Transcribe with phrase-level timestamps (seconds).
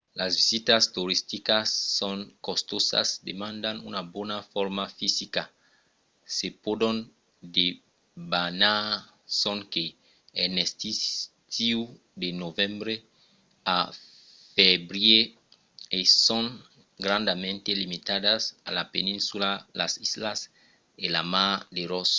[0.13, 5.43] las visitas toristicas son costosas demandan una bona forma fisica
[6.39, 6.95] se pòdon
[7.57, 8.85] debanar
[9.41, 9.85] sonque
[10.43, 11.79] en estiu
[12.21, 12.93] de novembre
[13.77, 13.77] a
[14.55, 15.21] febrièr
[15.97, 16.45] e son
[17.05, 19.49] grandament limitadas a la peninsula
[19.79, 20.39] las islas
[21.03, 22.09] e la mar de ross